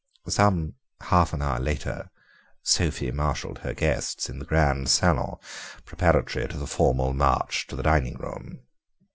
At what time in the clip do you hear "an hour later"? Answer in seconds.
1.31-2.09